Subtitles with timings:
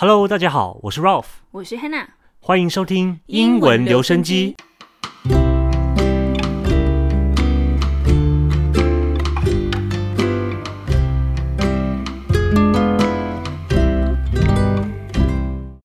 [0.00, 2.06] Hello，大家好，我是 Ralph，我是 Hannah。
[2.38, 4.54] 欢迎收听英文留声机。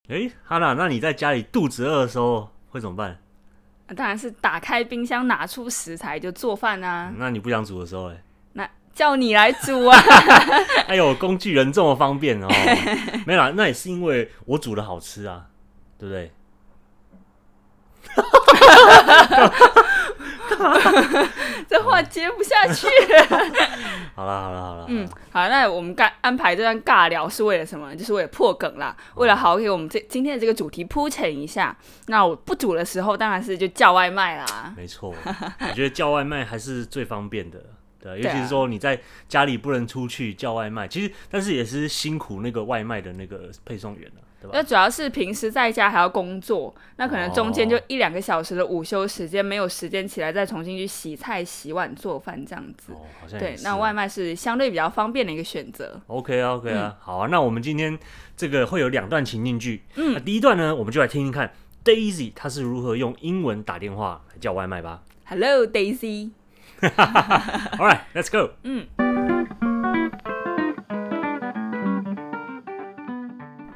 [0.08, 3.18] 哎，哈娜，那你在家里肚子饿的时候会怎么办？
[3.96, 7.12] 当然是打开冰箱，拿出食材就做饭啊。
[7.18, 8.12] 那你不想煮的时候，
[8.94, 9.98] 叫你来煮啊。
[10.88, 12.48] 哎呦，工具人这么方便哦。
[13.26, 15.46] 没啦，那也是因为我煮的好吃啊，
[15.98, 16.32] 对不对？
[21.68, 22.86] 这话接不下去。
[24.16, 27.96] 好了好了好了，嗯，好，那我们刚安排这段尬聊是为了什么？
[27.96, 31.76] 就是为了破梗啦，为了好给我们这今天的这个主题铺陈一下。
[32.08, 34.72] 那我不煮的时候，当然是就叫外卖啦。
[34.78, 37.60] 没错，我觉得叫外卖还是最方便的。
[38.04, 39.00] 对，尤其是说你在
[39.30, 44.22] 家里不能出去叫外卖，其实但是也是辛苦那个外卖的那个配送员了。
[44.52, 52.92] 那主要是平时在家还要工作，那可能中间就一两个小时的午休时间，没有时间起来再重新去洗菜、洗碗、做饭这样子。
[52.92, 55.98] 哦，好像对，那外卖是相对比较方便的一个选择。
[56.08, 57.30] OK 啊，OK 啊，好啊。
[57.32, 57.98] 那我们今天
[58.36, 59.84] 这个会有两段情境剧。
[59.96, 61.54] 嗯，那第一段呢，我们就来听听看
[61.86, 65.04] Daisy 她是如何用英文打电话来叫外卖吧。
[65.24, 66.32] Hello Daisy。
[67.80, 68.52] All right, let's go.
[68.64, 68.88] 嗯。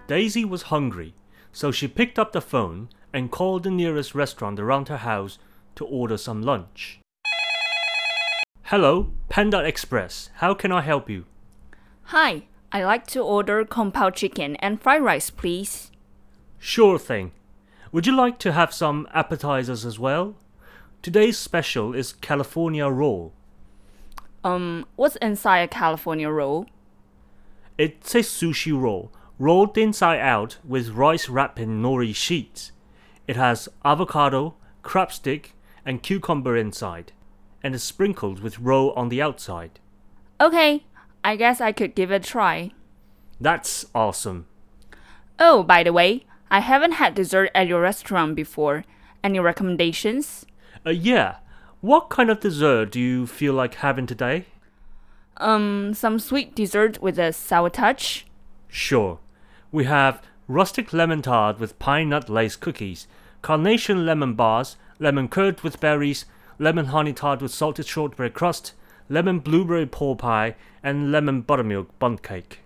[0.08, 1.14] Daisy was hungry,
[1.54, 5.38] so she picked up the phone and called the nearest restaurant around her house
[5.76, 7.00] to order some lunch.
[8.64, 10.30] Hello, Panda Express.
[10.36, 11.26] How can I help you?
[12.12, 15.92] Hi, I'd like to order kung pao chicken and fried rice, please.
[16.60, 17.32] Sure thing.
[17.94, 20.36] Would you like to have some appetizers as well?
[21.02, 23.34] Today's special is California roll.
[24.44, 26.66] Um, what's inside a California roll?
[27.78, 32.72] It's a sushi roll rolled inside out with rice wrapped in nori sheets.
[33.28, 35.54] It has avocado, crab stick,
[35.86, 37.12] and cucumber inside,
[37.64, 39.80] and is sprinkled with roe on the outside.
[40.42, 40.86] Okay,
[41.24, 42.72] I guess I could give it a try.
[43.40, 44.48] That's awesome.
[45.40, 48.86] Oh, by the way, I haven't had dessert at your restaurant before.
[49.24, 50.46] Any recommendations?
[50.88, 51.36] Uh, yeah.
[51.82, 54.46] What kind of dessert do you feel like having today?
[55.36, 58.26] Um, some sweet dessert with a sour touch.
[58.70, 59.20] Sure.
[59.70, 63.06] We have rustic lemon tart with pine nut lace cookies,
[63.42, 66.24] carnation lemon bars, lemon curd with berries,
[66.58, 68.72] lemon honey tart with salted shortbread crust,
[69.10, 72.62] lemon blueberry pork pie, and lemon buttermilk bundt cake.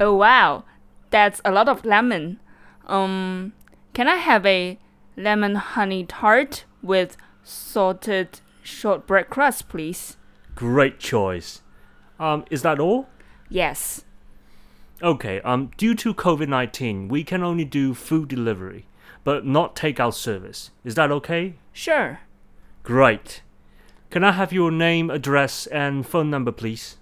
[0.00, 0.64] Oh wow,
[1.10, 2.40] that's a lot of lemon.
[2.88, 3.52] Um,
[3.94, 4.76] can I have a
[5.16, 7.16] lemon honey tart with
[7.47, 10.17] salted shortbread crust, please?
[10.55, 11.61] Great choice.
[12.19, 13.07] Um, is that all?
[13.49, 14.05] Yes.
[15.01, 18.85] Okay, um, due to COVID 19, we can only do food delivery,
[19.23, 20.71] but not takeout service.
[20.85, 21.55] Is that okay?
[21.73, 22.19] Sure.
[22.83, 23.41] Great.
[24.09, 26.97] Can I have your name, address, and phone number, please?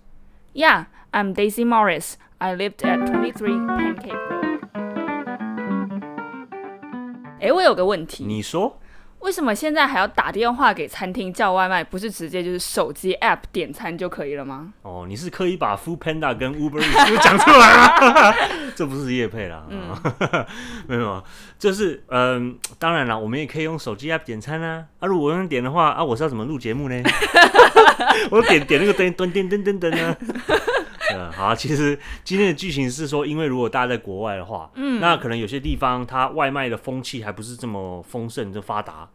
[0.53, 2.17] Yeah, I'm Daisy Morris.
[2.39, 4.41] I lived at 23 Pancake Road.
[7.39, 8.23] 哎，我有个问题。
[8.23, 8.79] 你说。
[9.21, 11.82] 为什么现在还要打电话给餐厅叫外卖？
[11.82, 14.72] 不是直接就是手机 App 点餐就可以了吗？
[14.82, 18.34] 哦，你是刻意把 Food Panda 跟 Uber Eats 讲出来吗？
[18.76, 20.47] 这不是夜配啦，嗯
[20.87, 21.22] 没有，
[21.59, 24.84] 就是嗯，当然了，我们也可以用手机 App 点餐啊。
[25.00, 27.03] 啊，如果用点的话，啊，我是要怎么录节目呢？
[28.31, 30.16] 我点点那个灯，噔噔噔噔噔呢？
[31.15, 39.09] 嗯，好，其实今天的剧情是说，因为如果大家在国外的话，嗯，那可能有些地方它外卖的风气还不是这么丰盛、就发达，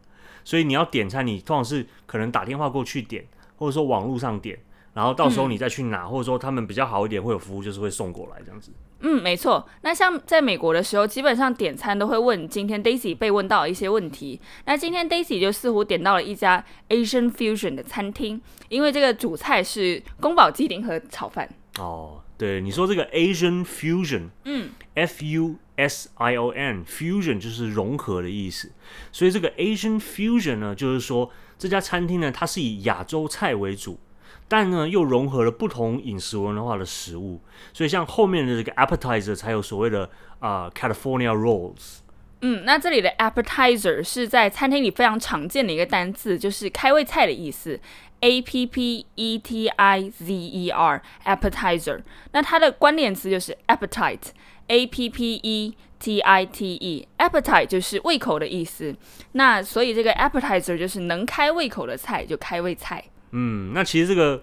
[0.44, 3.24] 所以你要点餐，你通常是可能打电话过去点，
[3.56, 4.58] 或者说网络上点，
[4.94, 8.70] 然后到时候你再去拿，或者说他们比较好一点会有服务，就是会送过来这样子。
[9.04, 9.68] 嗯，没错。
[9.80, 14.40] 那像在美国的时候，基本上点餐都会问今天 Daisy 被问到一些问题。
[14.64, 21.48] 那今天 Daisy 就似乎点到了一家 Asian Fusion 的餐厅，因为这个主菜是宫保鸡丁和炒饭。
[21.78, 28.70] 哦，对，你说这个 Asian fusion，嗯，F U S I O N，fusion 就是融合的意思。
[29.10, 33.98] 所以这个 Asian fusion 呢，就是说这家餐厅呢，它是以亚洲菜为主，
[34.48, 37.40] 但呢又融合了不同饮食文化的食物。
[37.72, 40.10] 所以像后面的这个 appetizer 才有所谓的
[40.40, 42.00] 啊 California rolls。
[42.42, 47.80] 嗯，那这里的 appetizer 是在餐厅里非常常见的一个单字，就是开胃菜的意思。
[48.22, 52.00] A P P E T I Z E R appetizer，
[52.32, 58.94] 那它的关联词就是 appetite，A P P E T I T E，appetite 就是胃口的意思。
[59.32, 63.04] 那所以这个 appetizer 就是能开胃口的菜，就开胃菜。
[63.32, 64.42] 嗯，那其实这个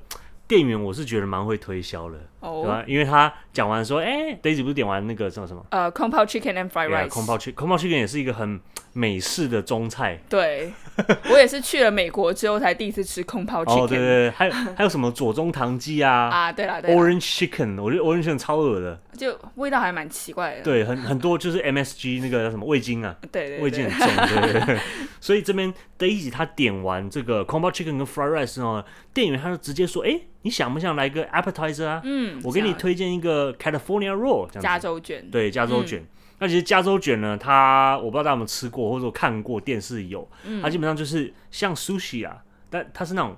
[0.49, 2.83] 店员我是觉得蛮会推销的，对哦，吧？
[2.87, 5.63] 因为他讲完说，哎、d a i s y 不是点完那个什么什么？
[5.69, 8.59] 呃，空泡 chicken and 空泡 chicken，空泡 chicken 也是一个很
[8.93, 10.19] 美式的中菜。
[10.27, 10.73] 对，
[11.31, 13.83] 我也是去了美国之后才第一次吃空泡 chicken。
[13.83, 20.63] 哦，对对对，还有还有什么左宗棠鸡啊 啊，对了对啦，，orange chicken，我觉得 orange chicken 超恶的，就味道还蛮奇怪的。
[20.63, 24.79] 对，很很多就是 MSG 那个叫什么味精啊，对对对，味精很重，对对对。
[25.21, 32.01] 所以这边 Daisy 他点完这个空包 chicken 跟 fried rice 哦，店员他就直接说，哎、你想不想来个 appetizer 啊？
[32.03, 34.59] 嗯，我给你推荐一个 California roll，这样子。
[34.61, 35.29] 加州卷。
[35.29, 36.05] 对，加州嗯卷。
[36.39, 43.35] 那其实加州卷呢，它我不知道大家有没有吃过，或者说看过电视有，嗯它基本上就是像 sushi 啊，但它是那种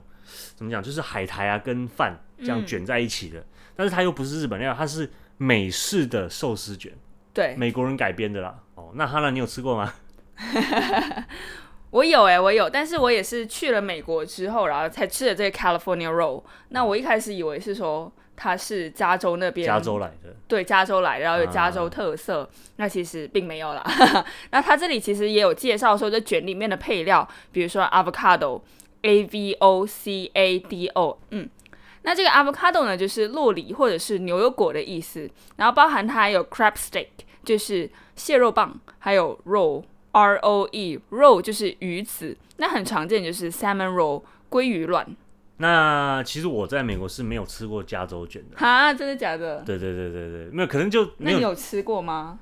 [0.56, 3.44] 怎么讲，就是海苔啊跟饭这样嗯卷在一起的，
[3.76, 6.92] 但是它又不是日本料，它是美式的寿司卷，
[7.34, 8.56] 对，美国人改编的啦。
[8.76, 9.92] 哦，那哈兰你有吃过吗？
[11.92, 16.42] 我有哎、我有，但是我也是去了美国之后，然后才吃的这个 California roll。
[16.70, 23.84] 那我一开始以为是说它是加州那边加州来的，对加州来的，然后有加州啊特色，那其实并没有啦。
[24.52, 31.50] 那它这里其实也有介绍说这卷里面的配料，比如说 avocado，a v o c a d o，嗯。
[32.04, 37.10] 那这个 avocado 呢，就是洛梨或者是牛油果的意思，然后包含它还有 crab steak，
[37.46, 45.08] 就是蟹肉棒，还有 roll r o e roll 就是鱼子，那很常见就是 salmon roll 鲑鱼卵。
[45.58, 48.58] 那其实我在美国是没有吃过加州卷的。
[48.58, 49.62] 哈，真的假的？
[49.62, 51.54] 对对对对对，没有，可能就那你有。
[51.54, 52.40] 吃过吗？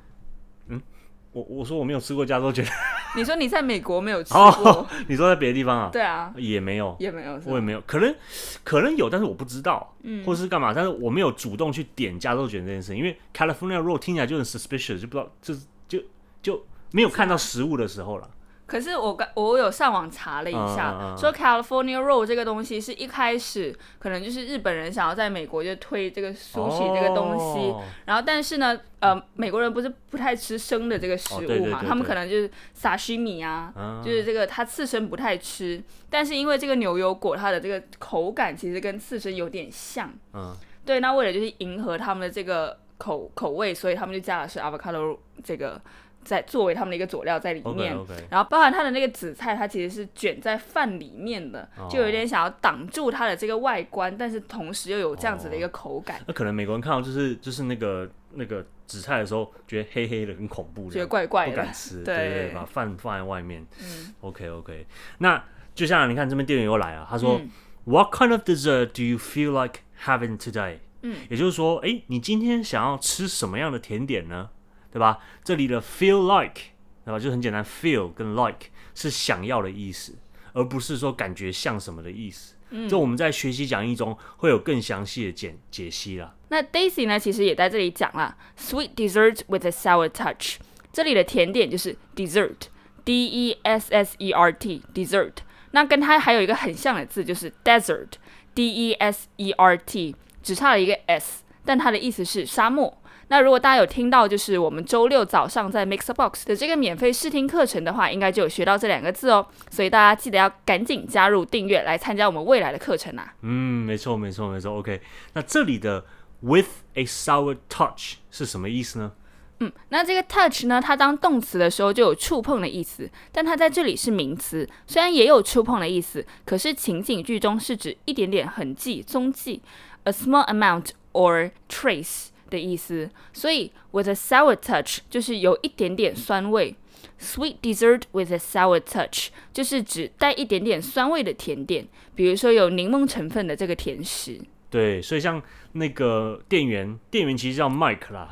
[1.31, 2.65] 我我说我没有吃过加州卷，
[3.15, 4.87] 你说你在美国没有吃哦过？
[5.07, 5.89] 你说在别的地方啊？
[5.93, 7.39] 对啊，也没有，也没有。
[7.45, 8.15] 我也没有，可能
[8.63, 15.99] 可能有，但是我不知道，嗯或是干嘛，但是我没有主动去点加州卷这件事，因为 California roll 听起来就很 suspicious，就不知道，就是就
[16.41, 18.29] 就没有看到食物的时候了。
[18.65, 27.81] 可是我刚我有上网查了一下，嗯嗯嗯说 California roll 这个东西是一开始可能就是日本人想要在美国就推这个 sushi 这个东西，哦。
[28.05, 32.07] 然后但是呢，呃，美国人不是不太吃生的这个食物嘛，他们对对对。
[32.09, 40.55] 可能就是 sashimi 啊，嗯就是这个它刺身不太吃，但是因为这个牛油果它的这个口感其实跟刺身有点像，嗯，
[40.85, 45.81] 对，那为了就是迎合他们的这个口口味，所以他们就加的是 avocado 这个
[46.29, 47.97] 在作为他们的一个佐料在里面。
[48.29, 61.73] 然后包含它的那个紫菜，它其实是卷在饭里面的，哦就有点想要挡住它的这个外观，但是同时又有这样子的一个口感，那可能美国人看到就是就是那个那个紫菜的时候，觉得黑黑的很恐怖，觉得怪怪的不敢。
[61.73, 63.65] 吃，对对对，把饭放在外面。
[63.81, 64.85] 嗯 OK OK，
[65.17, 65.43] 那
[65.73, 67.49] 就像你看这边店员又来了，他说、嗯
[67.85, 70.77] What kind of dessert do you feel like having today？
[71.01, 74.49] 嗯，也就是说，哎、你今天想要吃什么样的甜点呢？
[74.91, 75.19] 对吧？
[75.43, 76.61] 这里的 feel like，
[77.05, 77.19] 对吧？
[77.19, 80.17] 就很简单，feel 跟 like 是想要的意思，
[80.53, 82.55] 而不是说感觉像什么的意思。
[82.71, 86.35] 嗯，这我们在学习讲义中会有更详细的解解析啦。
[86.49, 90.57] 那 Daisy 呢，其实也在这里讲了，sweet dessert with a sour touch。
[90.91, 95.33] 这里的甜点就是 dessert，d e s s e r t，dessert。
[95.71, 102.98] 那跟它还有一个很像的字就是 desert，d e s e r t，只差了一个 s，但它的意思是沙漠。
[103.29, 109.45] 那如果大家有听到，就是我们周六早上在 Mixer Box 的这个免费试听课程的话，应该就有学到这两个字哦。
[109.69, 113.33] 所以大家记得要赶紧加入订阅，来参加我们未来的课程啊。
[113.41, 114.77] 嗯，没错，没错，没错。
[114.77, 114.99] OK，
[115.33, 116.03] 那这里的
[116.41, 119.11] with a sour touch 是什么意思呢？
[119.59, 129.61] 嗯，那这个 touch 呢，它当动词的时候就有触碰的意思，但它在这里是名词，虽然也有触碰的意思，可是情景剧中是指一点点痕迹、踪迹
[130.05, 133.09] ，a small amount or trace 的意思。
[133.31, 136.75] 所以 with a sour touch 就是有一点点酸味
[137.19, 144.39] ，sweet dessert with a sour touch 就是指带一点点酸味的甜点，比如说有柠檬成分的这个甜食。
[144.69, 145.41] 对，所以像
[145.71, 148.29] 那个店员，店员其实叫 Mike 啦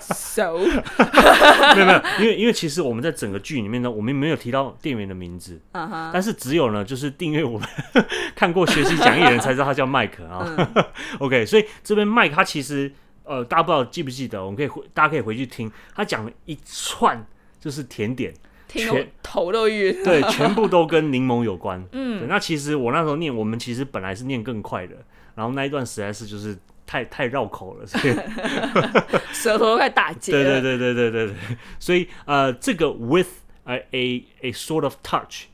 [0.00, 0.58] ，So，
[1.74, 5.60] 没有没有，因为因为其实我们在整个剧里面呢，我们没有提到店员的名字，
[6.12, 7.68] 但是只有呢，就是订阅我们
[8.36, 10.70] 看过学习讲义的人才知道他叫麦克啊。
[11.18, 12.92] OK，所以这边麦克他其实
[13.30, 17.24] 呃，大家不知道记不记得，我们可以回大家可以回去听，他讲了一串
[17.60, 18.34] 就是甜点，
[18.66, 19.94] 全头都晕。
[20.02, 21.80] 对，全部都跟柠檬有关。
[21.92, 24.96] 嗯 对，那其实我那时候念，我们其实本来是念更快的，
[25.36, 28.14] 然后那一段实在是就是太太绕口了，所以
[29.32, 30.60] 舌头都快打结了。
[30.60, 33.28] 对对对对对对对，所以呃，这个 with
[33.62, 35.44] a a a sort of touch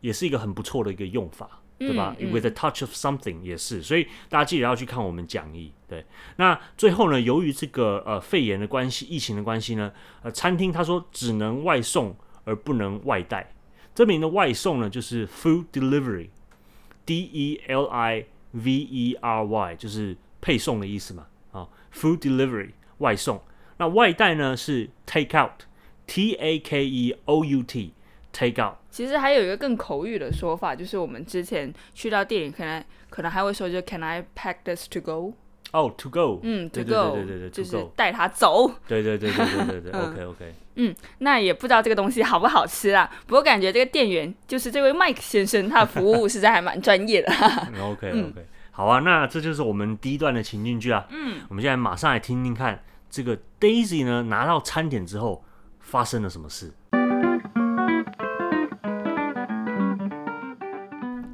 [0.00, 5.72] 也是一个很不错的一个用法，对吧、嗯 w i t h a touch of something 也是，所以大家记得要去看我们讲义。
[5.88, 6.04] 对，
[6.36, 9.90] 那最后呢，由于这个呃肺炎的关系、疫情的关系呢，
[10.22, 13.50] 呃，餐厅他说只能外送而不能外带。
[13.94, 21.26] 这里的外送呢，就是 food delivery，D E L I V E R Y，就是配送的意思嘛。
[21.50, 23.42] 啊，food delivery 外送。
[23.78, 27.94] 那外带呢是 take out，T A K E O U T
[28.32, 28.74] take out。
[28.90, 35.34] 其实还有一个更口语的说法，就是我们之前去到店里，可能可能还会说，就 Can I pack this to go？
[35.72, 38.68] 哦，to go，嗯，to go，对对对就是带他走。
[38.88, 40.54] 对对对对对对对，OK OK。
[40.74, 43.08] 嗯，那也不知道这个东西好不好吃啊。
[43.26, 47.32] 不过感觉这个店员就是这位 Mike 先生，他的服务实在还蛮专业的。
[47.80, 51.06] OK OK，、好啊，那这就是我们第一段的情境剧啊。
[51.10, 55.44] 嗯，我们现在马上来听听看，这个 Daisy 呢拿到餐点之后
[55.78, 56.72] 发生了什么事。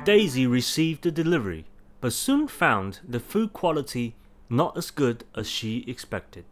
[0.06, 1.64] Daisy received the delivery,
[2.00, 4.14] but soon found the food quality
[4.48, 6.44] not as good as she expected.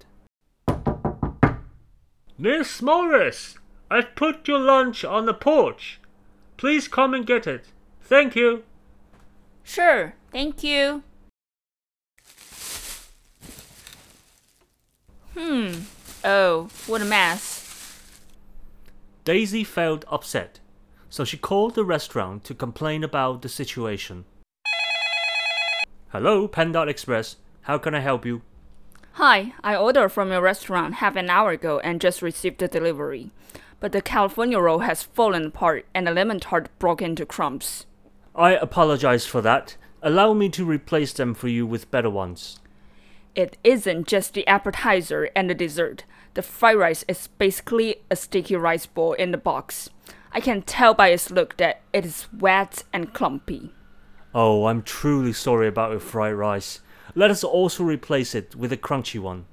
[2.37, 3.57] Miss Morris,
[3.89, 6.01] I've put your lunch on the porch.
[6.57, 7.67] Please come and get it.
[8.03, 8.65] Thank you.
[9.63, 11.05] Sure, thank you.
[15.35, 15.75] Hmm.
[16.25, 18.01] Oh, what a mess.
[19.25, 20.59] Daisy felt upset,
[21.15, 24.25] so she called the restaurant to complain about the situation.
[26.09, 27.37] Hello, Panda Express.
[27.63, 28.43] How can I help you?
[29.13, 33.31] Hi, I ordered from your restaurant half an hour ago and just received the delivery.
[33.79, 37.87] But the California roll has fallen apart and the lemon tart broke into crumbs.
[38.35, 39.77] I apologize for that.
[40.03, 42.59] Allow me to replace them for you with better ones.
[43.37, 46.03] It isn't just the appetizer and the dessert.
[46.35, 49.91] The fried rice is basically a sticky rice ball in the box.
[50.35, 53.71] I can tell by its look that it is wet and clumpy.
[54.35, 56.81] Oh, I'm truly sorry about your fried rice.
[57.15, 59.47] Let us also replace it with a crunchy one.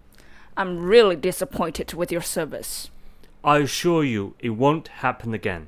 [0.57, 2.89] I'm really disappointed with your service.
[3.43, 5.67] I assure you it won't happen again.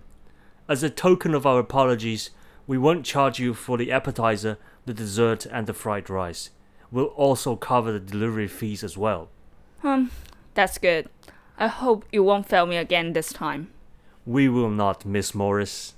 [0.68, 2.32] As a token of our apologies,
[2.66, 6.50] we won't charge you for the appetizer, the dessert, and the fried rice.
[6.92, 9.30] We'll also cover the delivery fees as well.
[9.82, 10.06] Hmm,
[10.56, 11.08] that's good.
[11.60, 13.70] I hope you won't fail me again this time.
[14.26, 15.90] We will not, Miss Morris.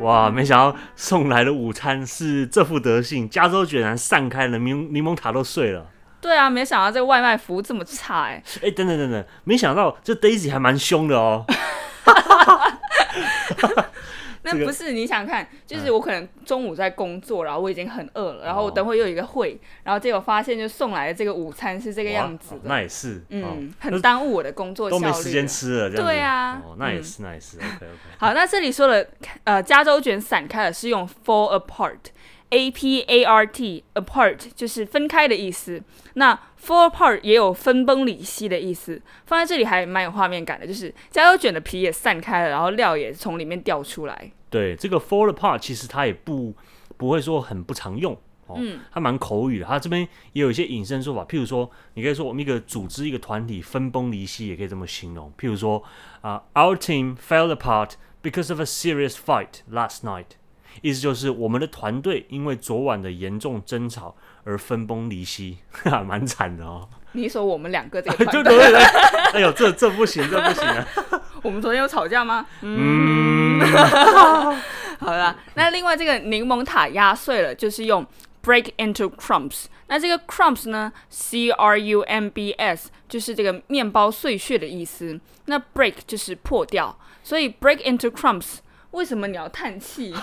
[0.00, 5.86] 哇，没想到送来的午餐是这副德性，加州卷然散开了，柠柠檬塔都碎了。
[6.20, 11.44] 对啊，没想到这个外卖服务这么差哎、哎、等等等等，没想到这 Daisy 还蛮凶的哦。
[14.44, 25.02] 这个那不是你想看，就是我可能中午在工作，然后我已经很饿了，然后等会又有一个会，然后结果发现就送来的这个午餐是这个样子的，那也是，哦嗯，很耽误我的工作效率。
[25.02, 25.48] 都没时间。
[25.48, 25.90] 吃了。
[25.90, 27.96] 对啊哦，那也嗯是，那也是，OK OK。
[28.18, 29.06] 好，那这里说了，
[29.44, 31.58] 呃，加州卷散开了是用 fall
[32.54, 35.82] apart，A P A R T，apart 就是分开的意思。
[36.14, 44.32] 那 fall apart 也有分崩离析的意思，放在这里还蛮有画面感的，就是加油卷的皮也散开了，然后料也从里面掉出来。
[44.48, 46.54] 对，这个 fall apart 其实它也不
[46.96, 48.14] 不会说很不常用
[48.46, 49.66] 哦，嗯它蛮口语的。
[49.66, 55.32] 它这边也有一些引申说法，譬如说，你可以说我们一个组织、一个团体分崩离析，也可以这么形容。
[55.38, 55.82] 譬如说
[56.20, 57.92] 啊、o u r team fell apart
[58.22, 60.36] because of a serious fight last night，
[60.82, 64.14] 意思就是我们的团队因为昨晚的严重争吵
[64.44, 66.88] 而分崩离析，哈哈，蛮惨的哦。
[67.12, 68.82] 你说我们两个这个对 团队，对对对，
[69.34, 70.86] 哎呦，这这不行，这不行啊。
[71.42, 72.46] 我们昨天有吵架吗？
[72.62, 73.60] 嗯，
[74.98, 78.04] 好啦，那另外这个柠檬塔压碎了，就是用
[78.42, 79.66] break into crumbs。
[79.86, 85.20] 那这个 crumbs 呢，C R U M B S 就是这个面包碎屑的意思。
[85.44, 88.56] 那 break 就是破掉，所以 break into crumbs。
[88.92, 90.14] 为什么你要叹气？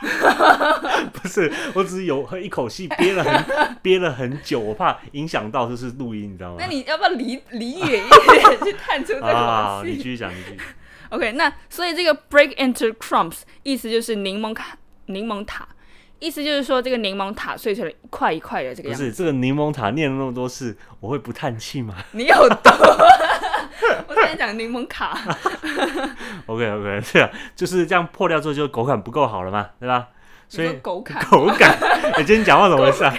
[1.12, 3.44] 不是，我只是有一口气憋了很
[3.82, 6.56] 憋了很久，我怕影响到就是录音，你知道吗？
[6.60, 10.60] 那你要不要离离远一点去探出这 啊，口气你继续讲，你继续。
[11.10, 14.76] ？OK，那所以这个 break into crumbs 意思就是柠檬卡
[15.06, 15.66] 柠檬塔，
[16.18, 19.04] 意思就是说这个柠檬塔碎成了一块一块的这个样子。
[19.04, 22.72] 不是这个柠檬塔念了那么多次，我会不叹气吗你有多？
[24.08, 25.18] 我在讲柠檬卡。
[26.46, 30.08] ？OK OK，对啊，就是这样破掉之后，就口感不够好了嘛，对吧？
[30.48, 31.78] 所以你说狗卡口感，
[32.14, 33.14] 哎、今天讲话怎么回事啊？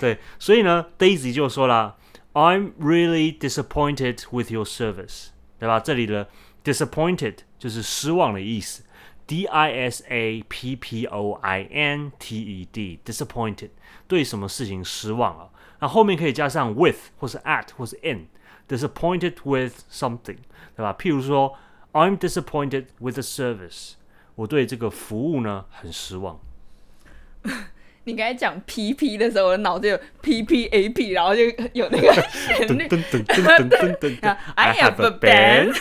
[0.00, 1.96] 对，所以呢，Daisy 就说了
[2.32, 5.28] ，I'm really disappointed with your service，
[5.58, 5.80] 对吧？
[5.80, 6.28] 这里的
[6.64, 8.84] disappointed 就是失望的意思
[9.26, 13.70] ，D I S A P P O I N T E D，disappointed
[14.08, 15.48] 对什么事情失望啊？
[15.80, 17.98] 那后面可以加上 with 或是 at 或是
[18.69, 20.37] in，disappointed with something，
[20.75, 20.95] 对吧？
[20.97, 21.57] 譬如说，
[21.93, 23.93] I'm disappointed with the service，
[24.35, 26.39] 我对这个服务呢很失望。
[28.05, 32.87] 你刚才讲 PP 的时候，我的脑子有 PPAP，然后就有那个旋律。
[32.87, 35.75] 噔噔噔噔噔噔噔 I have a band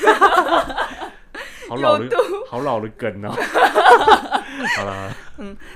[1.68, 2.16] 好老的有毒
[2.48, 3.34] 好老的梗哦。
[4.77, 5.15] 好了，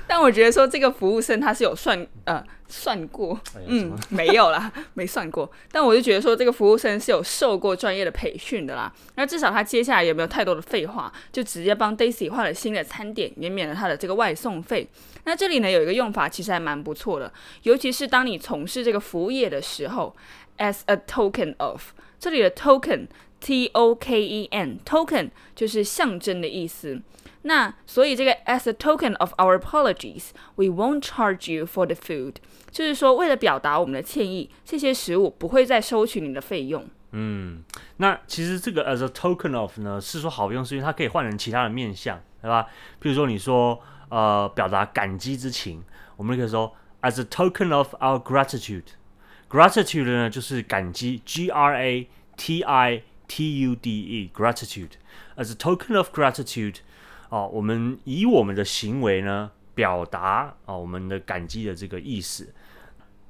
[0.06, 5.50] 但我觉得说这个服务生他是有算呃算过，哎嗯， 没有啦，没算过。
[5.70, 8.92] 但我就觉得说这个服务生是有受过专业的培训的啦。
[9.16, 14.88] 那至少他接下来也没有太多的废话，就直接帮 Daisy 换了新的餐点，也免了他的这个外送费。
[15.24, 20.14] 那这里呢有一个用法其实还蛮不错的，尤其是当你从事这个服务业的时候
[20.58, 21.82] ，as a token of，
[22.18, 23.06] 这里的 token
[23.39, 27.01] T O K E N token 就是象征的意思。
[27.45, 32.35] 那所以这个 as a token of our apologies, we won't charge you for the food，
[32.71, 36.85] 就是说为了表达我们的歉意，这些食物不会再收取你的费用。
[37.11, 37.63] 嗯，
[37.97, 42.65] 那其实这个 as a token of 呢，是说好用，是因为它可以换成其他的面向，对吧？
[42.99, 43.77] 比如说你说
[44.09, 45.83] 呃表达感激之情，
[46.15, 54.30] 我们可以说 as a token of our gratitude。gratitude 呢就是感激，G R A T I T U D E
[54.34, 54.92] gratitude
[55.36, 56.78] as a token of gratitude
[57.28, 62.52] 哦，我们以我们的行为呢表达啊、我们的感激的这个意思，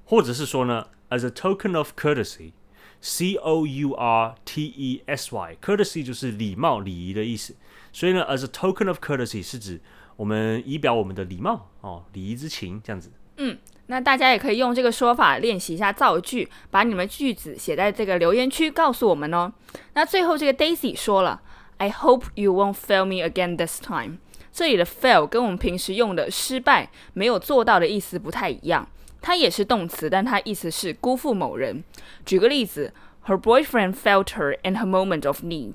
[0.06, 2.52] 或者是说呢 as a token of courtesy。
[3.00, 7.54] C O U R T E S Y，courtesy 就是礼貌、礼仪的意思。
[7.92, 9.80] 所以呢，as a token of courtesy 是指
[10.16, 13.12] 我们以表我们的礼貌哦，礼仪之情这样子。
[13.36, 13.56] 嗯
[13.90, 19.52] 那大家也可以用这个说法练习一下造句，把你们句子写在这个留言区告诉我们哦。
[19.94, 21.40] 那最后这个 Daisy 说了
[21.78, 24.18] ，I hope you won't fail me again this time。
[24.52, 28.86] 这里的 fail 跟我们平时用的失败、没有做到的意思不太一样，
[29.20, 31.82] 它也是动词，但它意思是辜负某人。
[32.26, 32.92] 举个例子
[33.26, 35.74] ，Her boyfriend failed her in her moment of need。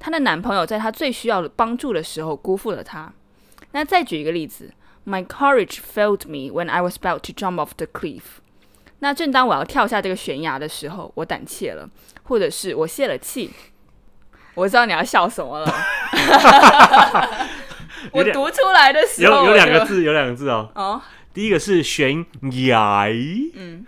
[0.00, 3.12] 她的男朋友在她最需要帮助的时候辜负了她。
[3.70, 4.72] 那再举一个例子
[5.04, 8.40] ，My courage failed me when I was about to jump off the cliff。
[9.00, 11.88] 那正当我要跳下这个悬崖的时候，我胆怯了，
[12.24, 13.50] 或者是我泄了气。
[14.54, 15.74] 我知道你要笑什么了。
[18.12, 20.70] 我读出来的时候有有两个字，有两个字哦。
[20.74, 22.24] 哦第一个是悬
[22.66, 23.08] 崖，
[23.54, 23.86] 嗯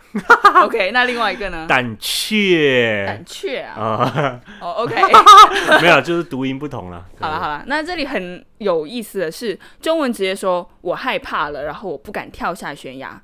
[0.62, 1.66] ，OK， 那另外一个呢？
[1.68, 3.74] 胆怯胆怯啊。
[3.74, 4.94] 啊，哦，OK，
[5.82, 7.04] 没有，就是读音不同了。
[7.20, 13.20] 好了好了，那这里很有意思的是，中文直接说我害怕了，然后我不敢跳下悬崖。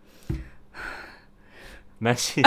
[1.98, 2.42] 没关系。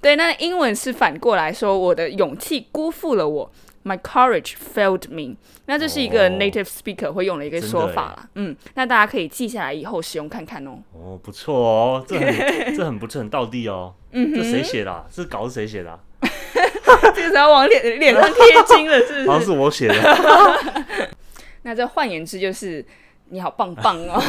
[0.00, 3.52] 对，那英文是反过来说，我的勇气辜负了我
[3.86, 5.36] ，My courage failed me。
[5.66, 8.28] 那这是一个哦 native speaker 会用的一个说法啦。
[8.34, 10.78] 嗯，那大家可以记下来以后使用看看哦。
[10.92, 13.94] 哦，不错哦，这很这很不错，很道地哦。
[14.12, 15.06] 嗯这谁写的啊？
[15.10, 15.98] 这稿是谁写的啊？
[17.14, 19.26] 这个是要往脸脸上贴金了，是不是？
[19.28, 19.94] 好像是我写的。
[21.62, 22.84] 那这换言之就是
[23.28, 24.22] 你好棒棒哦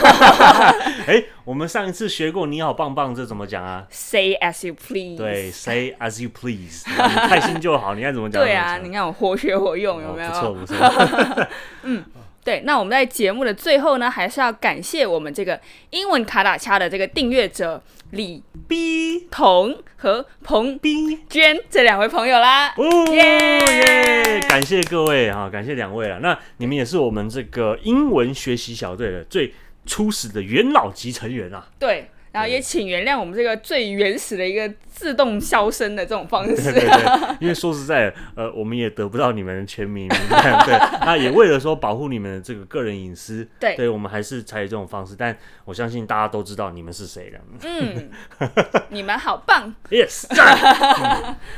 [1.07, 5.15] 哎，我们上一次学过“你好棒棒”，这怎么讲啊？，Say as you please。
[5.17, 6.93] 对，say as you please，你
[7.29, 8.41] 开心就好，你看怎么讲？
[8.43, 10.29] 对啊，你看我活学活用，有没有？
[10.29, 11.47] 哦不错不错。
[12.47, 22.73] 对，那我们在节目的最后呢，还是要感谢我们这个英文卡打掐的这个订阅者李哔彤和彭斌娟这两位朋友啦。
[22.77, 24.39] 哦耶耶！
[24.47, 26.19] 感谢各位哈，感谢两位啊。
[26.21, 29.53] 那你们也是我们这个英文学习小队的最
[29.85, 31.67] 初始的元老级成员啊。
[31.77, 36.71] 对，然后也请原谅我们这个最原始的一个自动消声的这种方式。
[36.71, 45.15] 对对， 因为说实在，呃，我们也得不到你们的全名对， 那也为了说保护你们的这个个人隐私，对对我们还是采取这种方式。
[45.17, 47.39] 但我相信大家都知道你们是谁了。
[47.63, 48.11] 嗯，
[48.89, 49.73] 你们好棒。
[49.89, 50.27] Yes，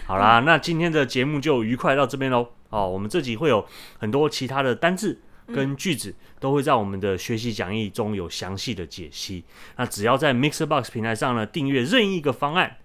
[0.05, 2.47] 好啦，那今天的节目就愉快到这边喽。
[2.69, 3.65] 哦，我们这集会有
[3.97, 5.19] 很多其他的单字
[5.53, 9.43] 跟句子，都会在我们的学习讲义中有详细的解析。
[9.77, 12.77] 那只要在 Mixer Box 平台上呢订阅任意一个方案，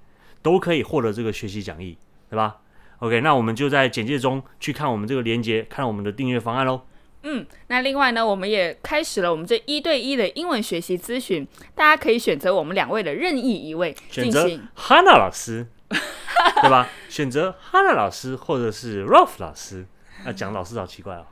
[0.42, 1.96] 都可以获得这个学习讲义，
[2.29, 2.59] 对吧
[2.98, 6.83] ？OK，那我们就在简介中去看我们这个连接，看我们的订阅方案喽。
[7.27, 14.68] 嗯，那另外呢，我们也开始了我们这一对一的英文学习咨询，大家可以选择我们两位的任意一位选择进行。
[14.77, 16.88] Hanna 老师，对吧？
[17.09, 19.87] 选择 Hanna 老师或者是 Ralph 老师。
[20.27, 21.27] 那讲老师好奇怪哦。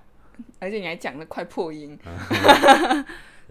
[0.58, 1.98] 而且你还讲的快破音。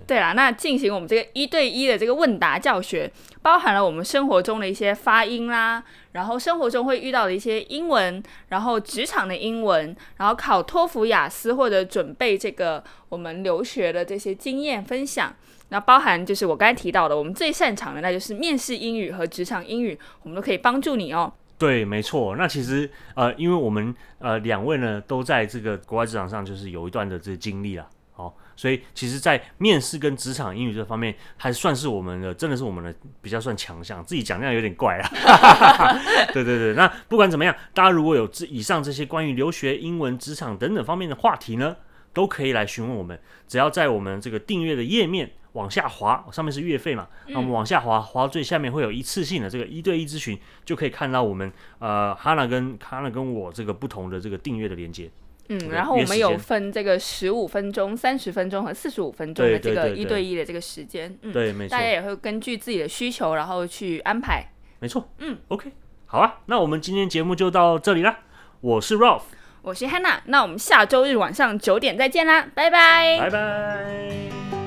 [0.08, 3.12] 对啦，那进行我们这个一对一的这个问答教学，
[3.44, 15.36] 包含了我们生活中的一些发音啦，然后生活中会遇到的一些英文，然后职场的英文，然后考托福、雅思或者准备这个我们留学的这些经验分享。
[15.70, 21.32] 那包含就是我刚才提到的，我们最擅长的那就是面试英语和职场英语，我们都可以帮助你哦。
[21.62, 22.36] 对，没错。
[22.36, 34.04] 那其实呃，因为我们呃两位呢都在这个国外职场上就是有一段的这个经历啦，好、所以其实，在面试跟职场英语这方面，还算是我们的，真的是我们的比较算强项。
[34.04, 35.08] 自己讲这样有点怪啊，
[36.34, 36.74] 对对对。
[36.74, 41.76] 那不管怎么样，大家如果有这以上这些关于留学、英文、职场等等方面的话题呢，
[42.12, 43.20] 都可以来询问我们。
[43.48, 55.10] 只要在我们这个订阅的页面，往下滑，上面是月费嘛，那我们往下滑，滑到最下面会有一次性的这个一对一咨询，就可以看到我们呃哈娜跟哈娜跟我这个不同的这个订阅的连接。
[55.50, 61.14] 嗯，然后我们有分这个十五分钟、三十分钟和四十五分钟的这个一对一的这个时间。
[61.24, 64.46] 嗯，对，没错大，家也会根据自己的需求，然后去安排。
[64.80, 65.10] 没错。
[65.18, 65.74] 嗯，OK，
[66.06, 68.20] 好啊，那我们今天节目就到这里啦。
[68.62, 69.24] 我是 Ralph，
[69.64, 73.18] 我是 Hannah，那我们下周日晚上九点再见啦，拜拜。
[73.20, 74.61] 拜拜。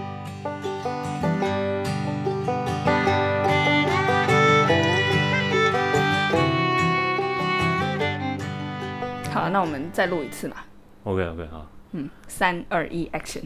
[9.33, 10.55] 好，那我们再录一次嘛。
[11.03, 11.67] OK OK 好。
[11.91, 13.43] 嗯，三二一，Action！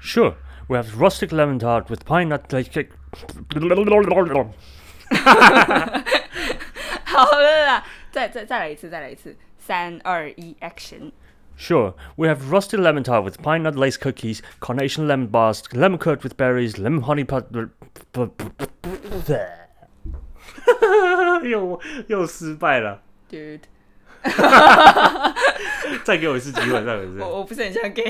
[0.00, 0.34] Sure,
[0.68, 2.90] we have rustic lemon tart with pine nut like cake.
[7.04, 11.12] 好了啦，再再再来一次，再来一次，三二一，Action！
[11.56, 15.98] Sure, we have rustic lemon tart with pine nut lace cookies, carnation lemon bars, lemon
[15.98, 17.44] curd with berries, lemon honey pot.
[21.44, 23.60] 又又失败了， Dude，
[26.04, 27.20] 再给我一次机会，再给我一次。
[27.20, 28.04] 我我不是很想给。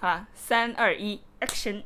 [0.00, 1.82] 好啦，三二一，Action！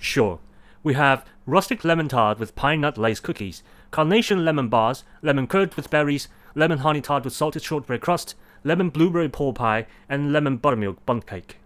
[0.00, 0.38] Sure.
[0.82, 5.74] We have rustic lemon tart with pine nut lace cookies, carnation lemon bars, lemon curd
[5.76, 10.56] with berries, lemon honey tart with salted shortbread crust, lemon blueberry pork pie, and lemon
[10.56, 11.58] buttermilk bundt cake.